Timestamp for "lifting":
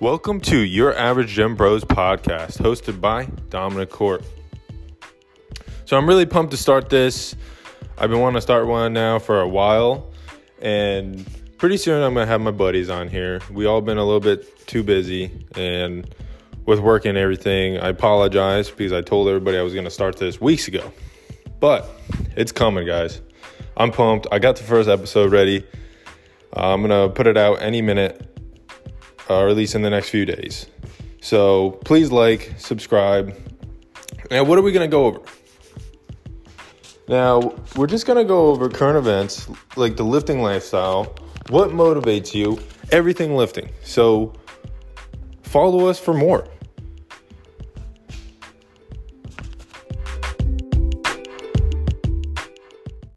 40.04-40.42, 43.34-43.70